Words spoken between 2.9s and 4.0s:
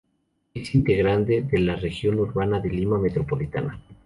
Metropolitana.